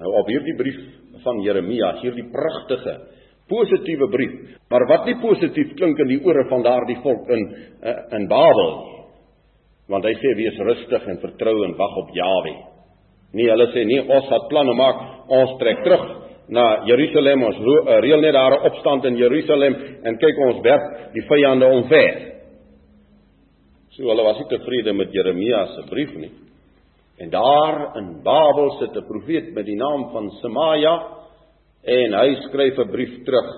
Nou 0.00 0.12
op 0.20 0.28
hierdie 0.28 0.56
brief 0.58 0.80
van 1.24 1.40
Jeremia, 1.44 1.94
hierdie 2.02 2.26
pragtige 2.32 2.98
positiewe 3.48 4.08
brief, 4.10 4.34
maar 4.70 4.86
wat 4.90 5.06
nie 5.06 5.16
positief 5.22 5.74
klink 5.78 5.98
in 6.02 6.10
die 6.10 6.20
ore 6.26 6.44
van 6.50 6.64
daardie 6.66 6.98
volk 7.02 7.28
in 7.30 7.44
eh, 7.80 7.98
in 8.18 8.28
Babel 8.28 8.70
nie. 8.74 8.94
Want 9.86 10.06
hy 10.08 10.16
sê 10.18 10.32
wees 10.34 10.56
rustig 10.66 11.04
en 11.06 11.20
vertrou 11.22 11.54
en 11.62 11.76
wag 11.78 11.98
op 12.00 12.08
Jawe. 12.14 12.54
Nee, 13.38 13.46
hulle 13.52 13.68
sê 13.70 13.84
nee, 13.86 14.02
ons 14.02 14.30
het 14.32 14.48
planne 14.50 14.74
maak, 14.74 15.02
ons 15.30 15.52
trek 15.60 15.84
terug 15.84 16.06
na 16.50 16.64
Jerusalem, 16.86 17.44
ons 17.46 17.60
eh, 17.60 18.00
reël 18.02 18.20
net 18.22 18.34
daar 18.34 18.56
'n 18.58 18.66
opstand 18.70 19.04
in 19.04 19.16
Jerusalem 19.16 19.74
en 20.02 20.18
kyk 20.18 20.38
ons 20.48 20.62
werp 20.62 21.12
die 21.14 21.22
vyande 21.22 21.66
omver. 21.66 22.14
So 23.90 24.02
hulle 24.10 24.22
was 24.22 24.38
nie 24.38 24.48
tevrede 24.48 24.92
met 24.92 25.12
Jeremia 25.12 25.66
se 25.66 25.82
brief 25.88 26.14
nie. 26.14 26.45
En 27.16 27.30
daar 27.30 27.96
in 27.96 28.22
Babel 28.22 28.70
sit 28.78 28.96
'n 28.96 29.06
profeet 29.06 29.54
met 29.54 29.64
die 29.64 29.76
naam 29.76 30.10
van 30.12 30.30
Semaja 30.30 31.06
en 31.84 32.12
hy 32.12 32.34
skryf 32.34 32.78
'n 32.78 32.90
brief 32.90 33.24
terug 33.24 33.48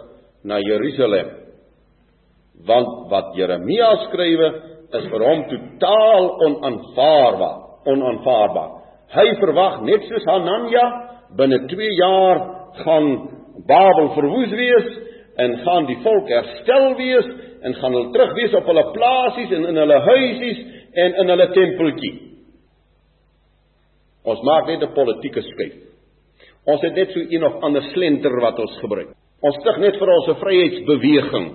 na 0.45 0.59
Jerusalem. 0.59 1.29
Want 2.67 3.11
wat 3.11 3.35
Jeremia 3.35 3.97
skrywe 3.97 4.63
is 4.93 5.07
vir 5.11 5.25
hom 5.25 5.45
totaal 5.49 6.41
onaanvaarbaar, 6.47 7.59
onaanvaarbaar. 7.85 8.71
Hy 9.09 9.35
verwag 9.41 9.81
net 9.81 10.03
soos 10.03 10.25
Hananja 10.25 10.85
binne 11.37 11.67
2 11.67 11.95
jaar 11.95 12.41
gaan 12.73 13.29
Babel 13.67 14.09
verwoes 14.15 14.51
wees 14.51 14.89
en 15.37 15.59
gaan 15.59 15.87
die 15.87 15.99
volk 16.03 16.29
herstel 16.29 16.95
wees 16.97 17.27
en 17.63 17.75
gaan 17.75 17.93
hulle 17.93 18.13
terug 18.13 18.35
wees 18.35 18.55
op 18.55 18.67
hulle 18.67 18.91
plasies 18.93 19.51
en 19.51 19.67
in 19.67 19.77
hulle 19.77 20.01
huisies 20.01 20.65
en 20.93 21.15
in 21.15 21.29
hulle 21.29 21.51
tempeltjie. 21.53 22.28
Ons 24.29 24.43
maak 24.45 24.67
net 24.69 24.83
'n 24.83 24.95
politieke 24.95 25.43
skuif. 25.43 25.77
Ons 26.69 26.83
het 26.83 26.95
net 26.95 27.11
so 27.13 27.21
een 27.21 27.45
of 27.45 27.63
ander 27.63 27.83
slenter 27.95 28.41
wat 28.41 28.59
ons 28.59 28.79
gebruik. 28.83 29.15
Ons 29.41 29.57
stig 29.61 29.79
net 29.79 29.97
vir 29.97 30.09
ons 30.09 30.29
'n 30.29 30.41
vryheidsbeweging. 30.43 31.47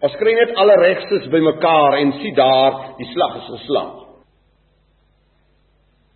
Ons 0.00 0.14
kry 0.16 0.32
net 0.32 0.54
alle 0.56 0.76
regstes 0.78 1.26
bymekaar 1.28 1.98
en 1.98 2.12
sien 2.12 2.34
daar 2.34 2.94
die 2.98 3.08
slag 3.12 3.36
is 3.36 3.48
geslaan. 3.58 4.06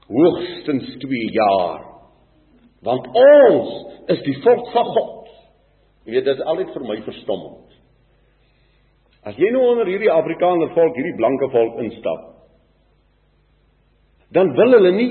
Hoogstens 0.09 0.97
2 0.99 1.33
jaar. 1.33 1.81
Want 2.83 3.07
ons 3.07 3.69
is 4.09 4.23
die 4.23 4.39
volk 4.43 4.71
van 4.73 4.85
God. 4.85 5.29
Jy 6.05 6.13
weet 6.13 6.25
dit 6.25 6.39
is 6.39 6.45
altyd 6.45 6.73
vir 6.75 6.83
my 6.83 7.03
verstommend. 7.03 7.69
As 9.23 9.37
jy 9.39 9.51
nou 9.51 9.63
onder 9.71 9.87
hierdie 9.87 10.11
Afrikaner 10.11 10.73
volk, 10.75 10.97
hierdie 10.99 11.17
blanke 11.17 11.49
volk 11.51 11.79
instap, 11.85 12.23
dan 14.35 14.51
wil 14.57 14.73
hulle 14.73 14.93
nie 14.97 15.11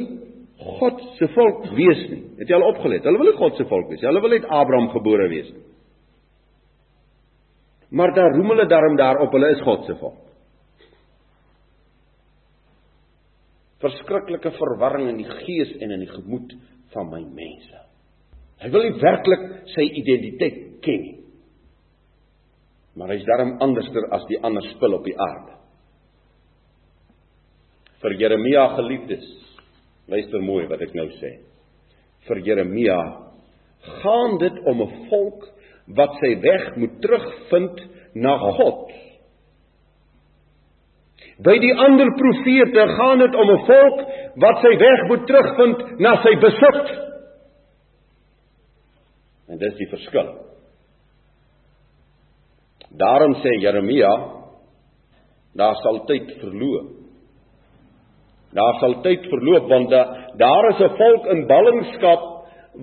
God 0.61 0.99
se 1.17 1.27
volk 1.33 1.63
wees 1.73 2.01
nie. 2.11 2.21
Het 2.41 2.51
jy 2.51 2.57
al 2.57 2.67
opgelet? 2.69 3.05
Hulle 3.05 3.21
wil 3.21 3.31
nie 3.31 3.39
God 3.39 3.57
se 3.57 3.65
volk 3.69 3.89
wees 3.89 4.01
nie. 4.01 4.09
Hulle 4.09 4.21
wil 4.21 4.35
net 4.35 4.49
Abraham 4.49 4.89
gebore 4.93 5.27
wees. 5.31 5.49
Maar 7.91 8.13
daar 8.15 8.35
roem 8.37 8.53
hulle 8.53 8.67
daarom 8.69 8.97
daarop 8.99 9.33
hulle 9.35 9.49
is 9.55 9.63
God 9.65 9.87
se 9.89 9.95
volk. 9.99 10.19
Verskriklike 13.81 14.51
verwarring 14.59 15.09
in 15.09 15.23
die 15.23 15.39
gees 15.41 15.73
en 15.81 15.95
in 15.97 16.05
die 16.05 16.11
gemoed 16.11 16.53
van 16.93 17.09
my 17.09 17.23
mense. 17.25 17.81
Hy 18.61 18.69
wil 18.69 18.85
nie 18.85 19.01
werklik 19.01 19.47
sy 19.73 19.87
identiteit 20.03 20.59
ken 20.85 21.01
nie. 21.01 21.17
Maar 22.99 23.15
hy's 23.15 23.25
daarom 23.25 23.55
anderster 23.63 24.05
as 24.13 24.27
die 24.29 24.37
ander 24.45 24.65
spul 24.75 24.93
op 24.99 25.07
die 25.07 25.17
aarde. 25.17 25.55
Vir 28.03 28.17
Jeremia 28.19 28.67
geliefdes 28.77 29.25
Luister 30.11 30.43
mooi 30.43 30.65
wat 30.67 30.81
ek 30.83 30.95
nou 30.97 31.07
sê. 31.21 31.37
Vir 32.27 32.41
Jeremia 32.43 32.97
gaan 34.01 34.37
dit 34.41 34.57
om 34.67 34.81
'n 34.81 35.07
volk 35.09 35.47
wat 35.95 36.17
sy 36.19 36.35
weg 36.41 36.75
moet 36.75 37.01
terugvind 37.01 37.79
na 38.13 38.37
God. 38.37 38.91
By 41.41 41.57
die 41.57 41.73
ander 41.73 42.11
profete 42.19 42.87
gaan 42.97 43.19
dit 43.19 43.35
om 43.35 43.49
'n 43.51 43.65
volk 43.65 43.99
wat 44.35 44.61
sy 44.61 44.73
weg 44.77 45.07
moet 45.07 45.25
terugvind 45.27 45.99
na 45.99 46.15
sy 46.23 46.35
besit. 46.35 46.87
En 49.49 49.57
dis 49.57 49.75
die 49.75 49.89
verskil. 49.89 50.29
Daarom 52.91 53.33
sê 53.35 53.59
Jeremia 53.61 54.13
daar 55.55 55.75
sal 55.83 56.05
tyd 56.05 56.31
verloop 56.39 57.00
Daar 58.53 58.79
sal 58.79 58.97
tyd 59.01 59.25
verloop 59.31 59.69
want 59.69 59.89
daar 60.37 60.69
is 60.69 60.79
'n 60.79 60.95
volk 60.97 61.25
in 61.25 61.47
ballingskap 61.47 62.21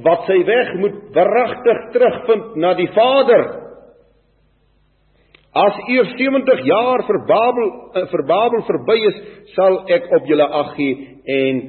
wat 0.05 0.27
sy 0.27 0.45
weg 0.45 0.75
moet 0.75 0.97
verragtig 1.13 1.79
terugvind 1.93 2.57
na 2.57 2.75
die 2.75 2.89
Vader. 2.93 3.45
As 5.57 5.79
eers 5.89 6.11
70 6.19 6.61
jaar 6.69 7.03
vir 7.09 7.19
Babel 7.27 7.69
eh, 7.95 8.07
vir 8.13 8.23
Babel 8.29 8.63
verby 8.69 8.99
is, 9.09 9.19
sal 9.57 9.81
ek 9.89 10.11
op 10.13 10.27
julle 10.29 10.45
ag 10.45 10.75
gee 10.77 10.95
en 11.25 11.63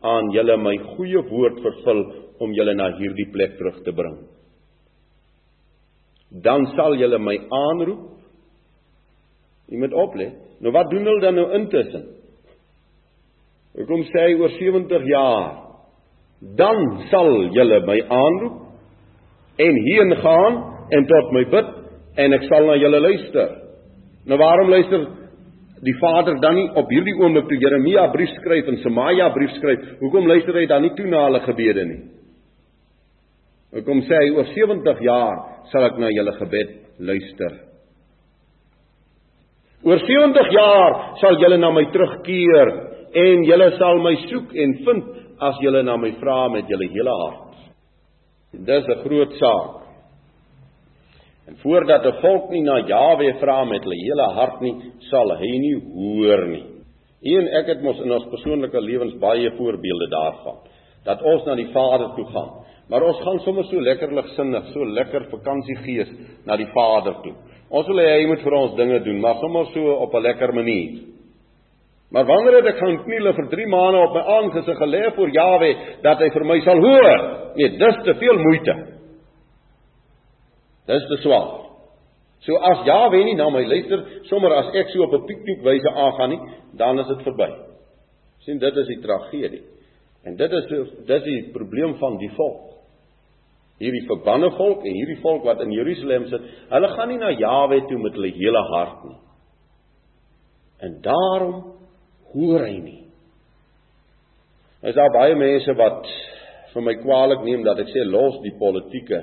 aan 0.00 0.30
julle 0.30 0.56
my 0.56 0.76
goeie 0.94 1.22
woord 1.28 1.60
vervul 1.64 2.04
om 2.44 2.54
julle 2.54 2.74
na 2.74 2.92
hierdie 2.98 3.30
plek 3.32 3.58
terug 3.58 3.82
te 3.84 3.92
bring. 3.92 4.16
Dan 6.30 6.66
sal 6.76 6.96
julle 6.98 7.18
my 7.18 7.36
aanroep. 7.50 8.10
Jy 9.70 9.78
moet 9.80 9.94
oplet. 9.94 10.34
Nou 10.60 10.72
wat 10.72 10.90
doen 10.90 11.06
hulle 11.08 11.20
dan 11.20 11.38
nou 11.38 11.48
intussen? 11.58 12.04
Ek 13.74 13.88
kom 13.90 14.04
sê 14.06 14.28
oor 14.38 14.52
70 14.54 15.08
jaar 15.10 15.46
dan 16.58 16.78
sal 17.10 17.30
julle 17.56 17.80
my 17.88 17.98
aanroep 18.02 18.60
en 19.64 19.76
heen 19.88 20.14
gaan 20.22 20.56
en 20.94 21.06
tot 21.10 21.32
my 21.34 21.44
bid 21.50 21.70
en 22.22 22.36
ek 22.36 22.46
sal 22.50 22.66
na 22.68 22.76
julle 22.78 23.00
luister. 23.00 23.54
Nou 24.30 24.38
waarom 24.38 24.70
luister 24.70 25.06
die 25.84 25.96
Vader 26.00 26.38
dan 26.40 26.54
nie 26.56 26.68
op 26.78 26.90
hierdie 26.92 27.16
oomblik 27.18 27.48
toe 27.50 27.58
Jeremia 27.60 28.06
brief 28.12 28.30
skryf 28.38 28.70
en 28.70 28.78
Semaja 28.84 29.28
brief 29.34 29.52
skryf? 29.58 29.82
Hoekom 30.00 30.28
luister 30.30 30.56
hy 30.56 30.66
dan 30.70 30.84
nie 30.84 30.94
toe 30.96 31.08
na 31.10 31.26
hulle 31.26 31.42
gebede 31.44 31.84
nie? 31.88 32.00
Ek 33.74 33.84
kom 33.88 34.04
sê 34.06 34.20
oor 34.36 34.46
70 34.54 35.02
jaar 35.02 35.40
sal 35.72 35.88
ek 35.90 35.98
na 35.98 36.12
julle 36.14 36.34
gebed 36.38 36.74
luister. 37.02 37.56
Oor 39.84 40.00
70 40.00 40.52
jaar 40.54 41.00
sal 41.20 41.40
julle 41.42 41.58
na 41.58 41.72
my 41.74 41.88
terugkeer 41.92 42.70
en 43.14 43.44
julle 43.46 43.70
sal 43.78 44.02
my 44.02 44.14
soek 44.26 44.54
en 44.54 44.74
vind 44.86 45.04
as 45.40 45.58
julle 45.62 45.82
na 45.82 45.96
my 45.96 46.10
vra 46.20 46.48
met 46.48 46.68
julle 46.70 46.88
hele 46.90 47.14
hart. 47.22 47.56
En 48.54 48.64
dis 48.64 48.86
'n 48.88 49.02
groot 49.04 49.32
saak. 49.38 49.84
En 51.48 51.56
voordat 51.56 52.06
'n 52.06 52.20
volk 52.20 52.50
nie 52.50 52.62
na 52.62 52.78
Jawe 52.86 53.34
vra 53.40 53.64
met 53.64 53.82
hulle 53.82 53.96
hele 53.96 54.28
hart 54.34 54.60
nie, 54.60 54.74
sal 55.10 55.36
hy 55.36 55.58
nie 55.58 55.74
hoor 55.94 56.46
nie. 56.46 56.64
Een 57.22 57.48
ek 57.48 57.66
het 57.66 57.82
mos 57.82 58.00
in 58.00 58.12
ons 58.12 58.28
persoonlike 58.28 58.80
lewens 58.80 59.18
baie 59.18 59.50
voorbeelde 59.50 60.08
daarvan 60.08 60.56
dat 61.04 61.22
ons 61.22 61.44
na 61.44 61.54
die 61.54 61.68
Vader 61.72 62.14
toe 62.16 62.26
gaan. 62.32 62.64
Maar 62.88 63.02
ons 63.02 63.20
gaan 63.20 63.40
sommer 63.40 63.64
so 63.64 63.80
lekker 63.80 64.12
ligsinnig, 64.12 64.66
so 64.72 64.84
lekker 64.84 65.24
vakansiegees 65.30 66.10
na 66.44 66.56
die 66.56 66.68
Vader 66.72 67.14
toe. 67.22 67.34
Ons 67.70 67.86
wil 67.86 67.96
hê 67.96 68.10
hy 68.20 68.26
moet 68.26 68.42
vir 68.44 68.52
ons 68.52 68.76
dinge 68.76 69.00
doen, 69.04 69.20
maar 69.20 69.40
sommer 69.40 69.66
so 69.72 69.94
op 70.04 70.14
'n 70.14 70.22
lekker 70.22 70.54
manier. 70.54 71.00
Maar 72.14 72.26
wanneer 72.28 72.60
het 72.60 72.68
ek 72.70 72.78
gaan 72.78 73.00
kniele 73.02 73.32
vir 73.34 73.46
3 73.50 73.66
maande 73.66 73.98
op 73.98 74.12
my 74.14 74.20
aangesig 74.36 74.76
gelê 74.78 75.02
voor 75.16 75.30
Jawe 75.34 75.70
dat 76.04 76.20
hy 76.22 76.28
vir 76.30 76.44
my 76.46 76.60
sal 76.62 76.78
hoor? 76.84 77.22
Nee, 77.58 77.72
dis 77.80 77.96
te 78.06 78.14
veel 78.20 78.38
moeite. 78.38 78.74
Dis 80.86 81.08
te 81.10 81.18
swaar. 81.24 81.50
So 82.46 82.60
as 82.70 82.84
Jawe 82.86 83.18
nie 83.24 83.34
na 83.34 83.48
my 83.50 83.64
luister, 83.66 84.04
sommer 84.30 84.54
as 84.60 84.70
ek 84.78 84.92
so 84.92 85.02
op 85.02 85.14
'n 85.14 85.26
piknikwyse 85.26 85.90
aangaan 85.90 86.30
nie, 86.30 86.40
dan 86.78 86.98
is 86.98 87.06
dit 87.06 87.22
verby. 87.22 87.50
sien 88.44 88.58
dit 88.58 88.76
is 88.76 88.86
die 88.86 89.00
tragedie. 89.00 89.62
En 90.24 90.36
dit 90.36 90.52
is 90.52 90.66
dis 91.06 91.22
die 91.22 91.50
probleem 91.52 91.96
van 91.98 92.18
die 92.18 92.30
volk. 92.36 92.74
Hierdie 93.78 94.06
verbanne 94.06 94.50
volk 94.50 94.84
en 94.84 94.92
hierdie 94.92 95.20
volk 95.20 95.44
wat 95.44 95.60
in 95.60 95.72
Jerusalem 95.72 96.28
sit, 96.28 96.42
hulle 96.68 96.88
gaan 96.88 97.08
nie 97.08 97.18
na 97.18 97.30
Jawe 97.30 97.80
toe 97.88 97.98
met 97.98 98.12
hulle 98.12 98.32
hele 98.32 98.62
hart 98.70 99.04
nie. 99.04 99.16
En 100.78 101.00
daarom 101.00 101.74
hoor 102.34 102.66
hy 102.66 102.78
nie. 102.82 103.00
Is 104.84 104.96
daar 104.96 105.12
baie 105.14 105.36
mense 105.38 105.72
wat 105.78 106.08
vir 106.74 106.84
my 106.84 106.96
kwaadlik 107.00 107.44
neem 107.46 107.62
dat 107.64 107.78
ek 107.80 107.92
sê 107.92 108.02
los 108.08 108.40
die 108.44 108.52
politieke 108.58 109.20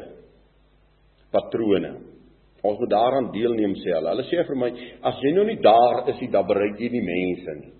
patrone. 1.33 1.91
Ons 2.61 2.79
moet 2.79 2.91
daaraan 2.91 3.31
deelneem 3.33 3.75
sê 3.81 3.93
hulle. 3.95 4.13
Hulle 4.13 4.25
sê 4.29 4.45
vir 4.47 4.57
my 4.57 4.71
as 5.09 5.19
jy 5.23 5.33
nou 5.35 5.45
nie 5.47 5.59
daar 5.61 6.03
is 6.13 6.19
nie, 6.21 6.31
dan 6.33 6.47
bereik 6.49 6.79
jy 6.79 6.91
nie 6.93 7.03
mense 7.05 7.57
nie. 7.59 7.73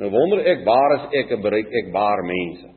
Nou 0.00 0.10
wonder 0.12 0.42
ek 0.48 0.64
waar 0.64 0.96
is 0.96 1.08
ek 1.22 1.34
en 1.36 1.42
bereik 1.44 1.72
ek 1.82 1.90
waar 1.92 2.22
mense? 2.24 2.68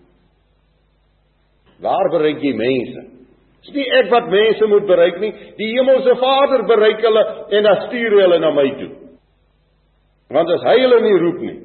Waar 1.84 2.10
bereik 2.12 2.44
jy 2.44 2.54
mense? 2.58 3.06
Dis 3.64 3.76
nie 3.78 3.86
ek 4.02 4.10
wat 4.12 4.28
mense 4.32 4.68
moet 4.68 4.88
bereik 4.88 5.22
nie. 5.24 5.32
Die 5.60 5.70
Hemelse 5.78 6.18
Vader 6.20 6.66
bereik 6.68 7.04
hulle 7.06 7.24
en 7.56 7.70
dan 7.70 7.86
stuur 7.88 8.18
hy 8.18 8.26
hulle 8.26 8.40
na 8.44 8.52
my 8.52 8.68
toe. 8.82 8.92
Want 10.34 10.52
as 10.52 10.66
hy 10.68 10.76
hulle 10.82 11.00
nie 11.06 11.20
roep 11.22 11.40
nie, 11.44 11.58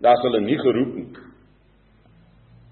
dan 0.00 0.14
is 0.14 0.24
hulle 0.26 0.40
nie 0.46 0.58
geroep 0.58 0.94
nie. 0.94 1.08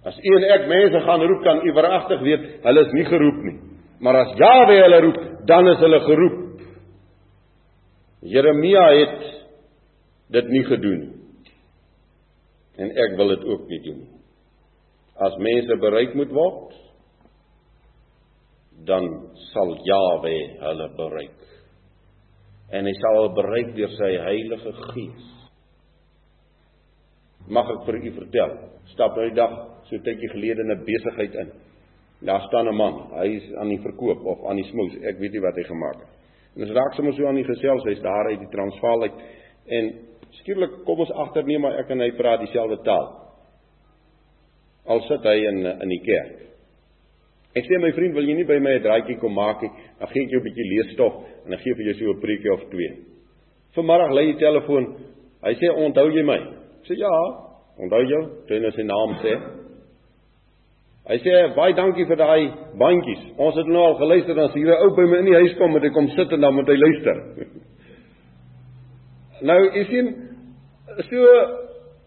As 0.06 0.18
u 0.22 0.34
en 0.38 0.44
ek 0.54 0.68
mense 0.70 1.00
gaan 1.02 1.22
roep, 1.26 1.42
kan 1.42 1.62
u 1.66 1.72
veragtig 1.74 2.20
weet, 2.22 2.44
hulle 2.62 2.84
is 2.86 2.92
nie 2.94 3.06
geroep 3.08 3.40
nie. 3.42 3.56
Maar 4.00 4.20
as 4.22 4.34
Jahwe 4.38 4.76
hulle 4.78 5.00
roep, 5.02 5.18
dan 5.48 5.68
is 5.72 5.80
hulle 5.82 6.00
geroep. 6.04 6.42
Jeremia 8.26 8.84
het 9.00 9.24
dit 10.36 10.50
nie 10.54 10.64
gedoen 10.66 11.00
nie. 11.00 11.12
En 12.76 12.92
ek 12.92 13.16
wil 13.18 13.34
dit 13.34 13.46
ook 13.50 13.68
nie 13.72 13.80
doen 13.82 14.02
nie. 14.04 14.12
As 15.26 15.38
mense 15.40 15.78
bereik 15.80 16.14
moet 16.14 16.32
word, 16.36 16.74
dan 18.86 19.06
sal 19.50 19.74
Jahwe 19.88 20.36
hulle 20.60 20.90
bereik. 20.98 21.40
En 22.70 22.86
hy 22.86 22.94
sal 23.00 23.18
hulle 23.20 23.34
bereik 23.38 23.72
deur 23.78 23.94
sy 23.96 24.12
Heilige 24.22 24.74
Gees. 24.92 25.32
Mag 27.48 27.68
ek 27.70 27.84
vir 27.86 28.00
u 28.00 28.10
vertel? 28.16 28.54
Stap 28.90 29.16
nou 29.16 29.28
die 29.28 29.36
dag 29.36 29.52
so 29.86 29.98
tydjie 30.02 30.30
gelede 30.32 30.64
in 30.64 30.70
'n 30.70 30.84
besigheid 30.84 31.34
in. 31.34 31.50
Daar 32.26 32.40
staan 32.48 32.68
'n 32.68 32.74
man, 32.74 32.94
hy 33.12 33.36
is 33.36 33.54
aan 33.54 33.68
die 33.68 33.80
verkoop 33.82 34.24
of 34.24 34.46
aan 34.48 34.56
die 34.56 34.64
smous, 34.64 34.94
ek 35.04 35.18
weet 35.18 35.32
nie 35.32 35.40
wat 35.40 35.54
hy 35.54 35.62
gemaak 35.62 35.96
het. 36.00 36.08
En 36.56 36.62
ons 36.62 36.72
raak 36.72 36.94
sommer 36.94 37.12
so 37.14 37.26
aan 37.26 37.34
die 37.34 37.44
gesels, 37.44 37.84
hy's 37.84 38.00
daar 38.00 38.26
uit 38.26 38.40
die 38.40 38.50
Transvaal 38.50 39.02
uit 39.02 39.12
en 39.66 39.92
skielik 40.30 40.84
kom 40.84 40.98
ons 41.00 41.10
agter 41.10 41.44
nee 41.44 41.58
maar 41.58 41.78
ek 41.78 41.90
en 41.90 42.00
hy 42.00 42.10
praat 42.10 42.40
dieselfde 42.40 42.82
taal. 42.82 43.30
Al 44.86 45.00
sit 45.00 45.22
hy 45.22 45.46
in 45.46 45.66
in 45.66 45.88
die 45.88 46.02
kerk. 46.02 46.46
Ek 47.54 47.64
sê 47.64 47.78
my 47.78 47.92
vriend, 47.92 48.14
wil 48.14 48.24
jy 48.24 48.34
nie 48.34 48.44
by 48.44 48.58
my 48.58 48.74
'n 48.74 48.82
draaitjie 48.82 49.18
kom 49.18 49.34
maak 49.34 49.62
nie? 49.62 49.70
Dan 49.98 50.08
gee 50.08 50.24
ek 50.24 50.30
jou 50.30 50.40
'n 50.40 50.44
bietjie 50.44 50.70
leesstof 50.70 51.14
en 51.44 51.50
dan 51.50 51.58
gee 51.58 51.72
ek 51.72 51.76
vir 51.76 51.86
jou 51.86 51.94
so 51.94 52.10
'n 52.10 52.20
preekie 52.20 52.52
of 52.52 52.70
twee. 52.70 52.96
Vanmiddag 53.74 54.10
lê 54.10 54.32
die 54.32 54.38
telefoon. 54.38 54.96
Hy 55.42 55.54
sê, 55.54 55.70
"Onthou 55.70 56.10
jy 56.10 56.22
my?" 56.22 56.55
Sê, 56.86 56.94
"Ja." 56.96 57.16
Onthou 57.78 58.02
jy? 58.02 58.20
Toe 58.48 58.58
hy 58.58 58.70
sy 58.72 58.82
naam 58.82 59.14
sê. 59.22 59.32
Hy 61.08 61.18
sê, 61.18 61.54
"Baie 61.54 61.74
dankie 61.74 62.06
vir 62.06 62.16
daai 62.16 62.52
bandjies. 62.78 63.22
Ons 63.38 63.56
het 63.56 63.66
nou 63.66 63.82
al 63.82 63.98
geluister 63.98 64.34
dan 64.34 64.48
as 64.48 64.54
hier 64.54 64.66
'n 64.66 64.82
ou 64.82 64.96
by 64.96 65.02
my 65.02 65.18
in 65.18 65.24
die 65.24 65.34
huis 65.34 65.54
kom 65.58 65.76
en 65.76 65.82
hy 65.82 65.90
kom 65.90 66.08
sit 66.08 66.32
en 66.32 66.40
dan 66.40 66.54
moet 66.54 66.68
hy 66.68 66.76
luister." 66.76 67.16
nou, 69.42 69.70
jy 69.74 69.84
sien, 69.84 70.14
so 71.10 71.66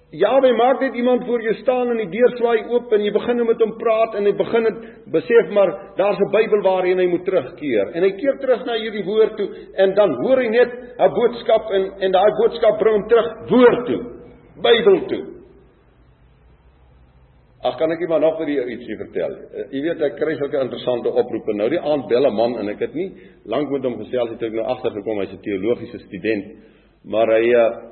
Jawe 0.09 0.53
maak 0.57 0.79
net 0.81 0.95
iemand 0.97 1.25
voor 1.25 1.41
jou 1.41 1.53
staan 1.53 1.91
en 1.93 1.97
die 2.01 2.09
deur 2.09 2.31
swaai 2.39 2.63
oop 2.73 2.93
en 2.93 3.03
jy 3.05 3.11
begin 3.13 3.43
met 3.45 3.59
hom 3.61 3.75
praat 3.77 4.15
en 4.17 4.25
hy 4.25 4.31
begin 4.33 4.63
dit 4.65 4.79
besef 5.13 5.51
maar 5.53 5.69
daar's 5.97 6.17
'n 6.17 6.31
Bybel 6.33 6.63
waarheen 6.65 6.97
hy 6.97 7.05
moet 7.07 7.25
terugkeer. 7.25 7.91
En 7.93 8.03
hy 8.03 8.11
keer 8.17 8.39
terug 8.41 8.65
na 8.65 8.73
hierdie 8.73 9.05
woord 9.05 9.37
toe 9.37 9.47
en 9.77 9.93
dan 9.93 10.15
hoor 10.23 10.37
hy 10.37 10.47
net 10.49 10.71
'n 10.97 11.13
boodskap 11.13 11.69
en 11.71 11.91
en 11.99 12.11
daai 12.11 12.31
boodskap 12.41 12.79
bring 12.79 12.95
hom 12.95 13.07
terug 13.07 13.49
woord 13.49 13.85
toe. 13.85 14.19
Bybel 14.63 15.06
toe. 15.11 15.23
Ag 17.59 17.75
kan 17.75 17.91
ek 17.91 18.00
iemand 18.06 18.23
nog 18.23 18.38
vir 18.39 18.53
jou 18.53 18.65
ietsie 18.71 18.95
vertel? 18.95 19.33
Uh, 19.51 19.65
jy 19.73 19.81
weet 19.83 20.01
ek 20.07 20.15
kry 20.15 20.38
sulke 20.39 20.61
interessante 20.63 21.11
oproepe. 21.11 21.56
Nou 21.59 21.67
die 21.69 21.81
aand 21.81 22.07
bel 22.07 22.27
'n 22.27 22.35
man 22.35 22.57
en 22.59 22.69
ek 22.69 22.79
het 22.79 22.94
nie 22.95 23.11
lank 23.45 23.69
met 23.69 23.83
hom 23.83 23.97
gesels 24.00 24.31
het 24.31 24.44
ek 24.44 24.53
nou 24.53 24.63
agtergekom 24.63 25.19
hy's 25.19 25.33
'n 25.33 25.44
teologiese 25.44 26.00
student, 26.07 26.45
maar 27.03 27.27
hy 27.27 27.45
uh, 27.53 27.89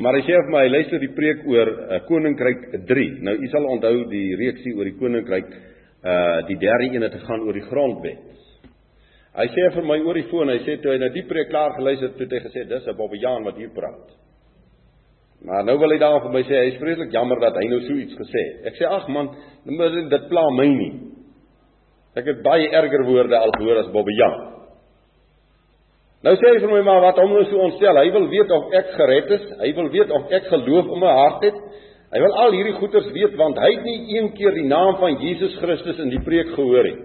Maar 0.00 0.16
hy 0.16 0.22
sê 0.24 0.32
vir 0.32 0.52
my, 0.52 0.60
hy 0.64 0.70
luister 0.72 1.02
die 1.02 1.12
preek 1.12 1.42
oor 1.52 1.68
uh, 1.68 1.98
Koninkryk 2.08 2.62
3. 2.88 3.02
Nou 3.26 3.34
u 3.36 3.48
sal 3.52 3.66
onthou 3.74 4.06
die 4.08 4.36
reeksie 4.40 4.72
oor 4.78 4.88
die 4.88 4.96
Koninkryk 4.96 5.50
uh 6.02 6.46
die 6.48 6.56
derde 6.58 6.88
een 6.94 7.02
het 7.02 7.12
gegaan 7.14 7.44
oor 7.46 7.52
die 7.52 7.68
grondwet. 7.68 8.22
Hy 9.36 9.46
sê 9.52 9.68
vir 9.74 9.84
my 9.86 9.98
oor 10.00 10.14
die 10.18 10.26
foon, 10.30 10.48
hy 10.48 10.58
sê 10.64 10.80
toe 10.80 10.92
hy 10.92 10.98
na 10.98 11.12
die 11.12 11.26
preek 11.28 11.48
klaar 11.52 11.76
geluister 11.76 12.08
het, 12.08 12.18
het 12.20 12.32
hy 12.32 12.40
gesê 12.48 12.64
dis 12.68 12.88
'n 12.88 12.96
Bobbejaan 12.96 13.44
wat 13.44 13.56
hier 13.56 13.70
praat. 13.70 14.21
Maar 15.46 15.64
nou 15.66 15.74
wil 15.80 15.90
hy 15.90 15.98
daar 15.98 16.20
vir 16.22 16.34
my 16.36 16.42
sê 16.46 16.54
hy 16.60 16.70
is 16.70 16.78
vreeslik 16.78 17.10
jammer 17.14 17.40
dat 17.42 17.56
hy 17.58 17.64
nou 17.70 17.80
so 17.82 17.98
iets 17.98 18.14
gesê 18.14 18.44
het. 18.46 18.70
Ek 18.70 18.78
sê 18.78 18.86
ag 18.86 19.08
man, 19.10 19.32
dit 19.66 20.28
pla 20.30 20.44
my 20.54 20.68
nie. 20.70 20.92
Ek 22.14 22.28
het 22.28 22.42
baie 22.44 22.68
erger 22.70 23.06
woorde 23.08 23.38
al 23.38 23.54
gehoor 23.56 23.80
as 23.80 23.90
Bobbejaan. 23.94 24.40
Nou 26.22 26.34
sê 26.38 26.52
hy 26.52 26.60
vir 26.62 26.70
my 26.70 26.82
maar 26.86 27.00
wat 27.02 27.18
hom 27.18 27.32
nou 27.34 27.42
so 27.48 27.62
ontstel. 27.64 27.98
Hy 27.98 28.10
wil 28.14 28.28
weet 28.30 28.52
of 28.54 28.74
ek 28.78 28.92
gered 28.94 29.32
is. 29.38 29.48
Hy 29.58 29.70
wil 29.78 29.88
weet 29.90 30.12
of 30.14 30.34
ek 30.38 30.46
geloof 30.52 30.92
in 30.94 31.02
my 31.02 31.14
hart 31.18 31.46
het. 31.48 31.58
Hy 32.12 32.20
wil 32.20 32.36
al 32.44 32.54
hierdie 32.54 32.76
goeters 32.76 33.08
weet 33.14 33.34
want 33.40 33.58
hy 33.58 33.70
het 33.72 33.86
nie 33.88 34.18
een 34.18 34.28
keer 34.36 34.54
die 34.54 34.68
naam 34.68 34.98
van 35.00 35.16
Jesus 35.24 35.56
Christus 35.58 35.98
in 36.04 36.12
die 36.12 36.22
preek 36.22 36.52
gehoor 36.54 36.86
nie. 36.86 36.98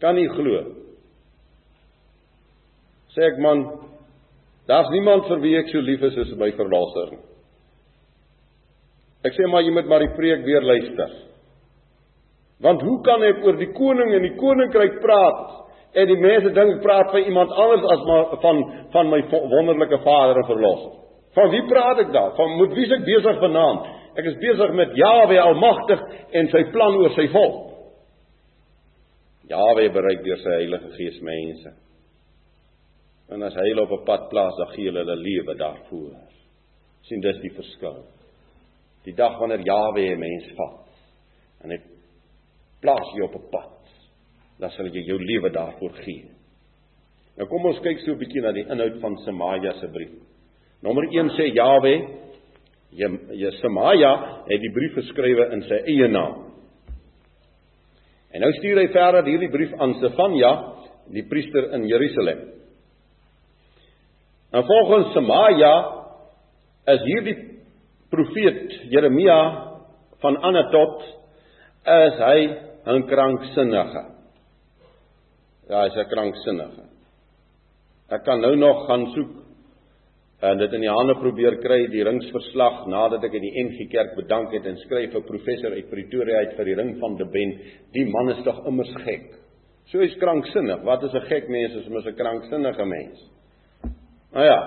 Kan 0.00 0.16
nie 0.16 0.28
glo. 0.30 0.62
Sê 3.12 3.28
ek 3.28 3.42
man, 3.42 3.66
daar's 4.70 4.90
niemand 4.94 5.28
vir 5.28 5.42
wie 5.44 5.56
ek 5.58 5.70
so 5.72 5.82
lief 5.84 6.02
is 6.02 6.16
as 6.24 6.34
my 6.40 6.50
verlosser 6.56 7.14
nie. 7.14 7.22
Ek 9.24 9.36
sê 9.36 9.46
maar 9.48 9.64
jy 9.64 9.72
moet 9.72 9.88
maar 9.88 10.04
die 10.04 10.14
preek 10.16 10.44
weer 10.44 10.64
luister. 10.64 11.12
Want 12.64 12.82
hoe 12.84 12.98
kan 13.04 13.22
ek 13.24 13.44
oor 13.44 13.56
die 13.60 13.72
koning 13.76 14.12
en 14.14 14.24
die 14.24 14.36
koninkryk 14.40 15.00
praat 15.02 15.64
En 15.94 16.10
die 16.10 16.18
mense 16.18 16.50
dink 16.50 16.76
ek 16.76 16.82
praat 16.82 17.12
van 17.14 17.26
iemand 17.28 17.52
anders 17.54 17.84
as 17.94 18.00
maar 18.08 18.32
van 18.42 18.62
van 18.94 19.10
my 19.12 19.20
wonderlike 19.30 20.00
Vader 20.02 20.40
en 20.40 20.48
Verlosser. 20.48 20.96
Van 21.34 21.50
wie 21.50 21.62
praat 21.70 22.00
ek 22.02 22.10
daar? 22.14 22.32
Van 22.38 22.56
moet 22.58 22.74
wie 22.74 22.86
ek 22.96 23.06
besig 23.06 23.38
vanaand? 23.42 23.86
Ek 24.18 24.26
is 24.30 24.40
besig 24.42 24.74
met 24.74 24.94
Jahwe 24.98 25.38
Almagtig 25.42 26.02
en 26.40 26.50
sy 26.50 26.64
plan 26.74 26.98
oor 26.98 27.14
sy 27.14 27.28
volk. 27.30 27.62
Jahwe 29.50 29.88
bereik 29.94 30.22
deur 30.26 30.42
sy 30.42 30.58
Heilige 30.58 30.90
Gees 30.98 31.22
mense. 31.22 31.74
En 33.34 33.42
as 33.42 33.54
hy 33.58 33.66
hulle 33.68 33.82
op 33.82 33.92
'n 34.00 34.04
pad 34.04 34.28
plaas, 34.30 34.54
dan 34.56 34.74
gee 34.74 34.86
hulle 34.86 35.02
hulle 35.04 35.16
lewe 35.16 35.54
daarvoor. 35.54 36.14
sien 37.04 37.20
dis 37.20 37.36
die 37.40 37.52
verskil. 37.52 38.04
Die 39.04 39.12
dag 39.12 39.38
wanneer 39.38 39.60
Jahwe 39.60 40.14
'n 40.14 40.18
mens 40.18 40.46
vat 40.56 40.88
en 41.64 41.70
hy 41.70 41.78
plaas 42.80 43.12
jou 43.14 43.24
op 43.24 43.34
'n 43.34 43.50
pad 43.50 43.74
dan 44.58 44.70
sal 44.70 44.86
jy 44.86 45.02
jou 45.06 45.18
lewe 45.18 45.50
daarvoor 45.50 45.92
gee. 46.04 46.30
Nou 47.36 47.48
kom 47.50 47.66
ons 47.66 47.80
kyk 47.82 47.98
so 48.04 48.12
'n 48.12 48.18
bietjie 48.18 48.40
na 48.42 48.52
die 48.52 48.66
inhoud 48.66 49.00
van 49.00 49.16
Semaja 49.24 49.72
se 49.80 49.88
brief. 49.88 50.14
Nommer 50.82 51.04
1 51.10 51.30
sê 51.30 51.52
Jawe, 51.54 51.94
jy, 52.92 53.08
jy 53.32 53.50
Semaja 53.60 54.44
het 54.46 54.60
die 54.60 54.72
brief 54.72 54.94
geskrywe 54.94 55.52
in 55.52 55.62
sy 55.62 55.74
eie 55.74 56.08
naam. 56.08 56.52
En 58.32 58.40
nou 58.40 58.52
stuur 58.52 58.78
hy 58.78 58.88
verder 58.88 59.24
hierdie 59.24 59.50
brief 59.50 59.72
aan 59.78 59.94
Sefanja, 59.94 60.74
die 61.10 61.26
priester 61.28 61.72
in 61.74 61.86
Jerusalem. 61.86 62.53
En 64.54 64.62
volgens 64.64 65.12
Semaja 65.12 65.74
is 66.86 67.00
hierdie 67.02 67.36
profeet 68.10 68.76
Jeremia 68.92 69.38
van 70.22 70.36
Anatot 70.46 71.00
is 71.90 72.20
hy 72.22 72.38
'n 72.86 73.02
kranksinnige. 73.10 74.02
Ja, 75.68 75.82
hy's 75.82 75.96
'n 75.96 76.08
kranksinnige. 76.08 76.84
Ek 78.10 78.22
kan 78.24 78.40
nou 78.40 78.54
nog 78.56 78.86
gaan 78.86 79.06
soek 79.14 79.42
en 80.40 80.58
dit 80.58 80.72
in 80.72 80.80
die 80.80 80.96
hande 80.98 81.14
probeer 81.14 81.56
kry 81.56 81.86
die 81.86 82.04
ringsverslag 82.04 82.86
nadat 82.86 83.24
ek 83.24 83.34
in 83.34 83.42
die 83.42 83.64
NG 83.64 83.90
Kerk 83.90 84.14
bedank 84.14 84.52
het 84.52 84.66
en 84.66 84.76
skryf 84.76 85.14
'n 85.14 85.22
professor 85.22 85.72
uit 85.72 85.90
Pretoria 85.90 86.36
uit 86.36 86.56
vir 86.56 86.64
die 86.64 86.74
ring 86.74 86.98
van 87.00 87.16
De 87.16 87.24
Ben. 87.24 87.58
Die 87.92 88.06
man 88.06 88.30
is 88.30 88.44
tog 88.44 88.66
immers 88.66 88.94
gek. 89.04 89.34
So 89.86 89.98
hy's 89.98 90.16
kranksinnig. 90.16 90.82
Wat 90.84 91.02
is 91.02 91.12
'n 91.12 91.26
gek 91.26 91.48
mens 91.48 91.76
as 91.76 91.88
mos 91.88 92.06
'n 92.06 92.14
kranksinnige 92.14 92.84
mens? 92.84 93.33
Nou 94.34 94.46
ja. 94.46 94.58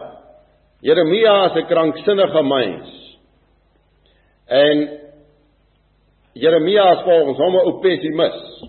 Jeremia 0.81 1.45
is 1.45 1.55
'n 1.55 1.65
kranksinnige 1.67 2.43
mens. 2.43 3.17
En 4.47 4.99
Jeremia 6.33 6.91
is 6.91 7.03
volgens 7.03 7.37
hom 7.37 7.55
'n 7.55 7.79
pessimis. 7.79 8.63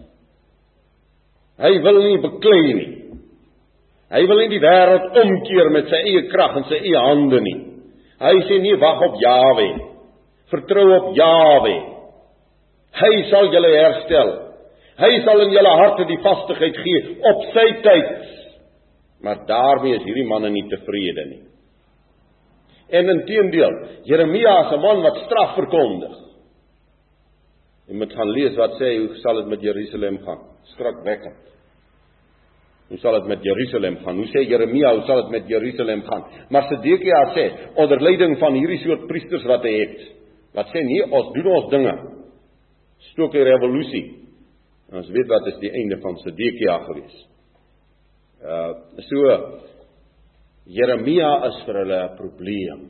Hy 1.58 1.80
wil 1.82 2.02
nie 2.02 2.18
beklei 2.18 2.72
nie. 2.74 2.98
Hy 4.08 4.26
wil 4.26 4.36
nie 4.36 4.48
die 4.48 4.60
wêreld 4.62 5.16
omkeer 5.20 5.70
met 5.70 5.88
sy 5.88 5.96
eie 5.96 6.22
krag 6.32 6.56
en 6.56 6.64
sy 6.64 6.78
eie 6.80 7.00
hande 7.08 7.40
nie. 7.40 7.56
Hy 8.18 8.34
sê 8.48 8.60
nie 8.62 8.76
wag 8.80 9.02
op 9.04 9.18
Jawe. 9.20 9.68
Vertrou 10.50 10.86
op 10.96 11.16
Jawe. 11.16 11.74
Hy 12.98 13.12
sal 13.30 13.50
julle 13.52 13.72
herstel. 13.76 14.30
Hy 14.98 15.20
sal 15.24 15.40
in 15.40 15.52
julle 15.54 15.74
harte 15.80 16.06
die 16.08 16.18
vastigheid 16.24 16.76
gee 16.76 17.02
op 17.30 17.44
sy 17.52 17.66
tyd. 17.84 18.08
Maar 19.20 19.46
daarmee 19.46 19.96
is 19.96 20.06
hierdie 20.06 20.26
manne 20.26 20.50
nie 20.50 20.66
tevrede 20.70 21.24
nie. 21.26 21.42
En 22.88 23.08
inteendeel, 23.08 23.74
Jeremia 24.08 24.54
is 24.64 24.72
'n 24.72 24.80
man 24.80 25.02
wat 25.02 25.16
straf 25.26 25.54
verkondig. 25.54 26.16
Jy 27.88 27.94
moet 27.94 28.12
gaan 28.12 28.30
lees 28.30 28.56
wat 28.56 28.76
sê 28.80 28.96
hoe 28.98 29.16
sal 29.22 29.34
dit 29.34 29.46
met 29.46 29.60
Jerusalem 29.60 30.18
gaan? 30.18 30.40
Skrikwekkend. 30.62 31.48
Hoe 32.88 32.98
sal 32.98 33.12
dit 33.20 33.26
met 33.28 33.42
Jerusalem 33.44 33.96
gaan? 33.96 34.16
Hoe 34.16 34.26
sê 34.26 34.44
Jeremia, 34.48 34.94
hoe 34.94 35.04
sal 35.04 35.22
dit 35.22 35.30
met 35.30 35.48
Jerusalem 35.48 36.02
gaan? 36.02 36.24
Maar 36.48 36.62
Sedekia 36.62 37.22
sê 37.34 37.44
onder 37.74 38.00
leiding 38.00 38.38
van 38.38 38.54
hierdie 38.54 38.78
soort 38.78 39.06
priesters 39.06 39.44
wat 39.44 39.62
hy 39.62 39.72
het, 39.78 39.98
wat 40.56 40.70
sê 40.72 40.84
nee, 40.84 41.04
ons 41.04 41.32
doen 41.32 41.50
ons 41.52 41.70
dinge. 41.70 41.94
Stook 43.12 43.34
'n 43.34 43.44
revolusie. 43.44 44.06
En 44.90 44.96
ons 44.98 45.10
weet 45.10 45.28
wat 45.28 45.46
is 45.46 45.58
die 45.60 45.70
einde 45.70 45.98
van 46.00 46.16
Sedekia 46.16 46.78
gewees. 46.84 47.26
Uh 48.38 48.72
so 49.02 49.18
Jeremia 50.66 51.30
is 51.48 51.64
vir 51.66 51.74
hulle 51.74 51.98
'n 52.04 52.16
probleem. 52.16 52.80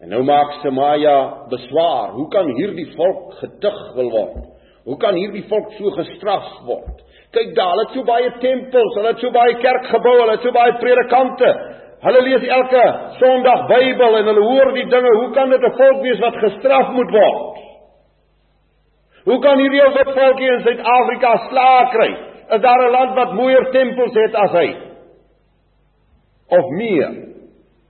En 0.00 0.08
nou 0.08 0.22
maak 0.22 0.52
Semaja 0.62 1.48
beswaar, 1.50 2.12
hoe 2.12 2.28
kan 2.28 2.46
hierdie 2.56 2.86
volk 2.96 3.34
getuig 3.40 3.80
wil 3.94 4.10
word? 4.10 4.46
Hoe 4.84 4.96
kan 4.96 5.14
hierdie 5.14 5.44
volk 5.48 5.72
so 5.72 5.90
gestraf 5.90 6.46
word? 6.66 7.02
Kyk 7.32 7.54
daar, 7.56 7.70
hulle 7.72 7.84
het 7.86 7.94
so 7.94 8.04
baie 8.04 8.30
tempels, 8.40 8.94
hulle 8.94 9.12
het 9.12 9.18
so 9.18 9.30
baie 9.30 9.54
kerkgeboue, 9.60 10.20
hulle 10.20 10.36
het 10.38 10.46
so 10.46 10.52
baie 10.52 10.72
predikante. 10.80 11.50
Hulle 12.00 12.22
lees 12.22 12.46
elke 12.48 12.84
Sondag 13.18 13.66
Bybel 13.68 14.16
en 14.20 14.30
hulle 14.30 14.46
hoor 14.46 14.72
die 14.72 14.88
dinge. 14.88 15.12
Hoe 15.20 15.30
kan 15.34 15.50
dit 15.50 15.62
'n 15.62 15.76
volk 15.76 16.02
wees 16.02 16.20
wat 16.20 16.36
gestraf 16.36 16.92
moet 16.92 17.10
word? 17.10 17.58
Hoe 19.24 19.40
kan 19.40 19.58
hierdie 19.58 19.82
ou 19.84 19.92
wit 19.92 20.14
volkie 20.16 20.52
in 20.52 20.60
Suid-Afrika 20.60 21.36
slaag 21.50 21.90
kry? 21.90 22.29
Is 22.50 22.60
daar 22.60 22.82
'n 22.86 22.90
land 22.90 23.14
wat 23.14 23.32
mooier 23.32 23.70
tempels 23.70 24.14
het 24.14 24.34
as 24.34 24.50
hy? 24.50 24.68
Of 26.48 26.70
meer? 26.70 27.10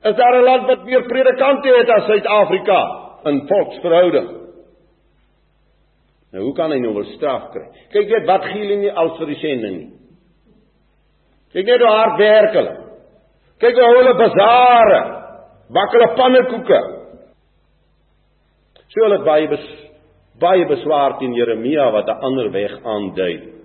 Is 0.02 0.16
daar 0.16 0.34
'n 0.34 0.44
land 0.44 0.66
wat 0.66 0.84
meer 0.84 1.02
predikante 1.02 1.68
het 1.68 1.88
as 1.88 2.04
Suid-Afrika 2.04 2.80
in 3.24 3.46
volksverhouding? 3.46 4.28
Nou 6.32 6.44
hoe 6.44 6.54
kan 6.54 6.70
hy 6.70 6.78
nou 6.78 6.94
wel 6.94 7.04
straf 7.04 7.50
kry? 7.50 7.66
Kyk 7.90 8.08
net 8.08 8.26
wat 8.26 8.44
gee 8.44 8.60
hulle 8.62 8.76
nie 8.76 8.92
al 8.92 9.16
vir 9.16 9.26
die 9.26 9.38
sending 9.40 9.76
nie. 9.76 9.90
Kyk 11.52 11.66
net 11.66 11.80
hoe 11.80 11.90
hard 11.90 12.18
werk 12.18 12.54
hulle. 12.54 12.74
Kyk 13.58 13.74
hoe 13.74 13.96
hulle 13.96 14.14
bazare, 14.14 15.00
bak 15.74 15.96
hulle 15.96 16.08
pannekoeke. 16.14 16.80
So 18.90 19.02
hulle 19.06 19.18
baie 19.26 19.48
bes, 19.50 19.66
baie 20.40 20.66
beswaar 20.70 21.18
teen 21.18 21.34
Jeremia 21.34 21.90
wat 21.90 22.08
'n 22.08 22.22
ander 22.28 22.50
weg 22.50 22.78
aandui. 22.84 23.59